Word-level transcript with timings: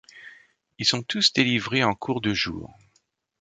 Ils 0.79 0.85
sont 0.87 1.03
tous 1.03 1.31
délivrés 1.31 1.83
en 1.83 1.93
cours 1.93 2.21
de 2.21 2.33
jour. 2.33 2.75